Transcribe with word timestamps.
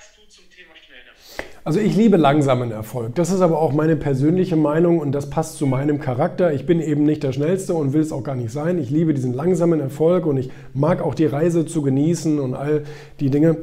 sagst 0.00 0.16
du 0.16 0.28
zum 0.28 0.44
Thema 0.48 0.70
schnellen 0.76 1.06
Erfolg? 1.08 1.46
Also 1.62 1.78
ich 1.78 1.94
liebe 1.94 2.16
langsamen 2.16 2.70
Erfolg. 2.70 3.14
Das 3.16 3.30
ist 3.30 3.42
aber 3.42 3.60
auch 3.60 3.72
meine 3.72 3.96
persönliche 3.96 4.56
Meinung 4.56 4.98
und 4.98 5.12
das 5.12 5.28
passt 5.28 5.58
zu 5.58 5.66
meinem 5.66 6.00
Charakter. 6.00 6.54
Ich 6.54 6.64
bin 6.64 6.80
eben 6.80 7.04
nicht 7.04 7.22
der 7.22 7.32
Schnellste 7.32 7.74
und 7.74 7.92
will 7.92 8.00
es 8.00 8.10
auch 8.10 8.22
gar 8.22 8.34
nicht 8.34 8.50
sein. 8.50 8.78
Ich 8.78 8.88
liebe 8.88 9.12
diesen 9.12 9.34
langsamen 9.34 9.78
Erfolg 9.78 10.24
und 10.24 10.38
ich 10.38 10.50
mag 10.72 11.02
auch 11.02 11.14
die 11.14 11.26
Reise 11.26 11.66
zu 11.66 11.82
genießen 11.82 12.38
und 12.38 12.54
all 12.54 12.84
die 13.20 13.28
Dinge, 13.28 13.58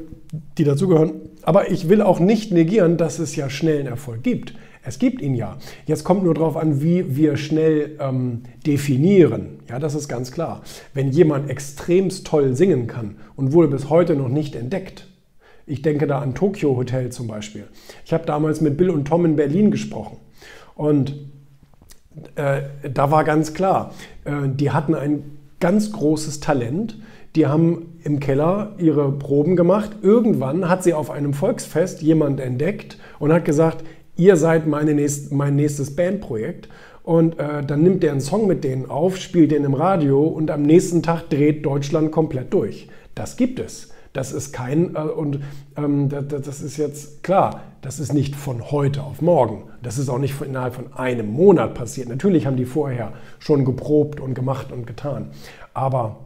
die 0.59 0.63
dazugehören. 0.63 1.13
Aber 1.41 1.71
ich 1.71 1.89
will 1.89 2.03
auch 2.03 2.19
nicht 2.19 2.51
negieren, 2.51 2.97
dass 2.97 3.17
es 3.17 3.35
ja 3.35 3.49
schnellen 3.49 3.87
Erfolg 3.87 4.21
gibt. 4.21 4.53
Es 4.83 4.99
gibt 4.99 5.23
ihn 5.23 5.33
ja. 5.33 5.57
Jetzt 5.87 6.03
kommt 6.03 6.23
nur 6.23 6.35
darauf 6.35 6.55
an, 6.55 6.83
wie 6.83 7.15
wir 7.15 7.35
schnell 7.35 7.97
ähm, 7.99 8.43
definieren. 8.65 9.59
Ja, 9.67 9.79
das 9.79 9.95
ist 9.95 10.07
ganz 10.07 10.31
klar. 10.31 10.61
Wenn 10.93 11.09
jemand 11.09 11.49
extremst 11.49 12.27
toll 12.27 12.55
singen 12.55 12.85
kann 12.85 13.15
und 13.35 13.53
wurde 13.53 13.69
bis 13.69 13.89
heute 13.89 14.15
noch 14.15 14.29
nicht 14.29 14.55
entdeckt, 14.55 15.07
ich 15.67 15.81
denke 15.83 16.07
da 16.07 16.19
an 16.19 16.33
Tokyo 16.33 16.75
Hotel 16.75 17.11
zum 17.11 17.27
Beispiel. 17.27 17.67
Ich 18.05 18.13
habe 18.13 18.25
damals 18.25 18.61
mit 18.61 18.77
Bill 18.77 18.89
und 18.89 19.05
Tom 19.05 19.25
in 19.25 19.35
Berlin 19.35 19.69
gesprochen 19.69 20.17
und 20.75 21.15
äh, 22.35 22.61
da 22.91 23.11
war 23.11 23.23
ganz 23.23 23.53
klar, 23.53 23.93
äh, 24.25 24.31
die 24.47 24.71
hatten 24.71 24.95
ein 24.95 25.37
ganz 25.59 25.91
großes 25.91 26.39
Talent. 26.39 26.97
Die 27.35 27.47
haben 27.47 27.99
im 28.03 28.19
Keller 28.19 28.73
ihre 28.77 29.11
Proben 29.11 29.55
gemacht. 29.55 29.91
Irgendwann 30.01 30.69
hat 30.69 30.83
sie 30.83 30.93
auf 30.93 31.11
einem 31.11 31.33
Volksfest 31.33 32.01
jemand 32.01 32.39
entdeckt 32.39 32.97
und 33.19 33.31
hat 33.31 33.45
gesagt, 33.45 33.83
ihr 34.15 34.37
seid 34.37 34.65
nächst, 34.67 35.31
mein 35.31 35.55
nächstes 35.55 35.95
Bandprojekt. 35.95 36.69
Und 37.03 37.39
äh, 37.39 37.63
dann 37.65 37.83
nimmt 37.83 38.03
der 38.03 38.11
einen 38.11 38.21
Song 38.21 38.47
mit 38.47 38.63
denen 38.63 38.89
auf, 38.89 39.17
spielt 39.17 39.51
den 39.51 39.63
im 39.63 39.73
Radio 39.73 40.23
und 40.23 40.51
am 40.51 40.63
nächsten 40.63 41.03
Tag 41.03 41.29
dreht 41.29 41.65
Deutschland 41.65 42.11
komplett 42.11 42.53
durch. 42.53 42.89
Das 43.15 43.37
gibt 43.37 43.59
es. 43.59 43.93
Das 44.17 44.31
ist 44.31 44.51
kein, 44.51 44.95
äh, 44.95 45.01
und 45.01 45.41
ähm, 45.75 46.09
das, 46.09 46.25
das, 46.27 46.61
ist 46.61 46.77
jetzt 46.77 47.21
klar, 47.21 47.61
das 47.83 47.99
ist 47.99 48.15
nicht 48.15 48.35
von 48.35 48.71
heute 48.71 49.03
auf 49.03 49.21
morgen. 49.21 49.65
Das 49.83 49.99
ist 49.99 50.09
auch 50.09 50.17
nicht 50.17 50.41
innerhalb 50.41 50.73
von 50.73 50.91
einem 50.93 51.31
Monat 51.31 51.75
passiert. 51.75 52.09
Natürlich 52.09 52.47
haben 52.47 52.57
die 52.57 52.65
vorher 52.65 53.13
schon 53.37 53.63
geprobt 53.63 54.19
und 54.19 54.33
gemacht 54.33 54.71
und 54.71 54.87
getan. 54.87 55.29
Aber 55.75 56.25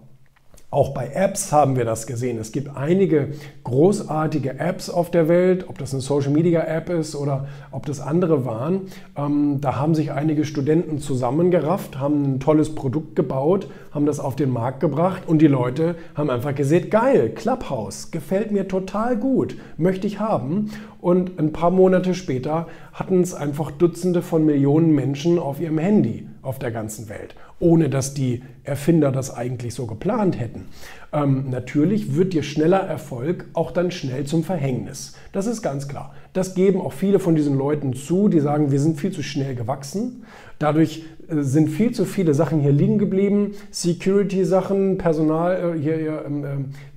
auch 0.72 0.94
bei 0.94 1.10
Apps 1.14 1.52
haben 1.52 1.76
wir 1.76 1.84
das 1.84 2.08
gesehen. 2.08 2.40
Es 2.40 2.54
gibt 2.54 2.78
einige 2.78 3.34
großartige 3.66 4.58
Apps 4.58 4.90
auf 4.90 5.12
der 5.12 5.28
Welt, 5.28 5.66
ob 5.68 5.78
das 5.78 5.94
eine 5.94 6.02
Social 6.02 6.32
Media 6.32 6.62
App 6.62 6.90
ist 6.90 7.14
oder 7.14 7.50
ob 7.72 7.86
das 7.86 8.00
andere 8.00 8.46
waren. 8.46 8.84
Ähm, 9.18 9.60
da 9.60 9.76
haben 9.76 9.96
sich 9.96 10.14
einige 10.14 10.46
Studenten 10.46 11.00
zusammengerafft, 11.00 12.00
haben 12.00 12.24
ein 12.24 12.40
tolles 12.40 12.74
Produkt 12.74 13.18
gebaut, 13.18 13.68
haben 13.92 14.06
das 14.06 14.22
auf 14.22 14.38
den 14.38 14.50
Markt 14.50 14.80
gebracht 14.80 15.24
und 15.28 15.42
die 15.42 15.48
Leute 15.48 15.96
haben 16.16 16.30
einfach 16.30 16.56
gesehen, 16.56 16.90
geil, 16.90 17.32
Clubhouse, 17.36 18.12
gefällt 18.12 18.52
mir 18.54 18.70
total 18.70 19.18
gut, 19.18 19.58
möchte 19.76 20.08
ich 20.08 20.22
haben. 20.22 20.72
Und 21.02 21.40
ein 21.40 21.52
paar 21.52 21.72
Monate 21.72 22.14
später 22.14 22.68
hatten 22.94 23.22
es 23.22 23.34
einfach 23.34 23.72
Dutzende 23.72 24.22
von 24.22 24.46
Millionen 24.46 24.94
Menschen 24.94 25.40
auf 25.40 25.60
ihrem 25.60 25.80
Handy 25.80 26.28
auf 26.42 26.60
der 26.60 26.72
ganzen 26.72 27.10
Welt 27.10 27.36
ohne 27.62 27.90
dass 27.90 28.14
die 28.14 28.42
Erfinder 28.64 29.12
das 29.12 29.34
eigentlich 29.34 29.74
so 29.74 29.86
geplant 29.86 30.40
hätten. 30.40 30.66
Ähm, 31.14 31.50
natürlich 31.50 32.16
wird 32.16 32.34
dir 32.34 32.44
schneller 32.44 32.80
Erfolg 32.80 33.46
auch 33.54 33.72
dann 33.72 33.92
schnell 33.92 34.26
zum 34.26 34.44
Verhängnis. 34.44 35.14
Das 35.32 35.46
ist 35.48 35.62
ganz 35.62 35.88
klar. 35.88 36.14
Das 36.34 36.56
geben 36.56 36.82
auch 36.82 36.94
viele 36.94 37.20
von 37.20 37.36
diesen 37.36 37.58
Leuten 37.58 37.94
zu, 37.94 38.28
die 38.28 38.40
sagen, 38.40 38.72
wir 38.72 38.80
sind 38.80 39.00
viel 39.00 39.12
zu 39.12 39.24
schnell 39.24 39.56
gewachsen. 39.56 40.24
Dadurch 40.60 41.06
äh, 41.30 41.42
sind 41.42 41.70
viel 41.70 41.92
zu 41.92 42.06
viele 42.06 42.34
Sachen 42.34 42.60
hier 42.60 42.72
liegen 42.72 42.98
geblieben. 42.98 43.52
Security-Sachen, 43.70 44.98
Personal, 44.98 45.76
äh, 45.76 45.80
hier, 45.80 45.96
hier 45.98 46.24
ähm, 46.26 46.44
äh, 46.44 46.48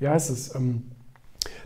wie 0.00 0.08
heißt 0.08 0.30
es? 0.30 0.54
Ähm, 0.54 0.82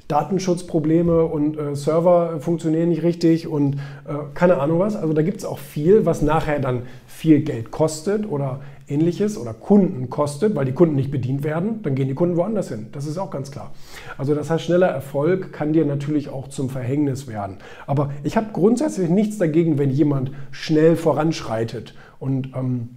Datenschutzprobleme 0.07 1.25
und 1.25 1.59
äh, 1.59 1.75
Server 1.75 2.41
funktionieren 2.41 2.89
nicht 2.89 3.03
richtig 3.03 3.49
und 3.49 3.75
äh, 3.75 4.15
keine 4.35 4.59
Ahnung 4.59 4.79
was. 4.79 4.97
Also 4.97 5.13
da 5.13 5.23
gibt 5.23 5.39
es 5.39 5.45
auch 5.45 5.59
viel, 5.59 6.07
was 6.07 6.23
nachher 6.23 6.61
dann 6.61 6.83
viel 7.07 7.41
Geld 7.41 7.71
kostet 7.71 8.31
oder 8.31 8.61
ähnliches 8.89 9.37
oder 9.39 9.53
Kunden 9.53 10.09
kostet, 10.11 10.55
weil 10.55 10.65
die 10.65 10.73
Kunden 10.73 10.97
nicht 10.97 11.11
bedient 11.11 11.45
werden, 11.45 11.83
dann 11.83 11.95
gehen 11.95 12.09
die 12.09 12.15
Kunden 12.15 12.37
woanders 12.37 12.69
hin. 12.69 12.87
Das 12.93 13.07
ist 13.07 13.19
auch 13.19 13.31
ganz 13.31 13.51
klar. 13.51 13.73
Also 14.17 14.35
das 14.35 14.51
heißt, 14.51 14.65
schneller 14.65 14.89
Erfolg 14.89 15.53
kann 15.53 15.73
dir 15.73 15.85
natürlich 15.85 16.31
auch 16.31 16.49
zum 16.49 16.71
Verhängnis 16.71 17.27
werden. 17.29 17.59
Aber 17.87 18.11
ich 18.23 18.37
habe 18.37 18.49
grundsätzlich 18.53 19.11
nichts 19.11 19.39
dagegen, 19.39 19.79
wenn 19.79 19.91
jemand 19.91 20.31
schnell 20.51 20.97
voranschreitet 20.97 21.95
und 22.19 22.53
ähm, 22.55 22.89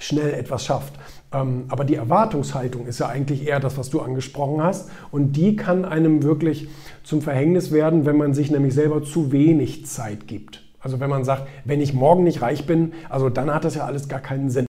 schnell 0.00 0.34
etwas 0.34 0.64
schafft. 0.64 0.94
Ähm, 1.32 1.66
aber 1.68 1.84
die 1.84 1.94
Erwartungshaltung 1.94 2.86
ist 2.86 2.98
ja 2.98 3.06
eigentlich 3.06 3.46
eher 3.46 3.60
das, 3.60 3.78
was 3.78 3.90
du 3.90 4.00
angesprochen 4.00 4.62
hast. 4.62 4.90
Und 5.12 5.36
die 5.36 5.54
kann 5.54 5.84
einem 5.84 6.24
wirklich 6.24 6.68
zum 7.04 7.22
Verhängnis 7.22 7.70
werden, 7.70 8.06
wenn 8.06 8.16
man 8.16 8.34
sich 8.34 8.50
nämlich 8.50 8.74
selber 8.74 9.04
zu 9.04 9.30
wenig 9.30 9.86
Zeit 9.86 10.26
gibt. 10.26 10.62
Also 10.80 10.98
wenn 10.98 11.10
man 11.10 11.24
sagt, 11.24 11.46
wenn 11.64 11.80
ich 11.80 11.92
morgen 11.92 12.24
nicht 12.24 12.42
reich 12.42 12.66
bin, 12.66 12.94
also 13.08 13.28
dann 13.28 13.52
hat 13.54 13.64
das 13.64 13.74
ja 13.74 13.84
alles 13.84 14.08
gar 14.08 14.20
keinen 14.20 14.50
Sinn. 14.50 14.66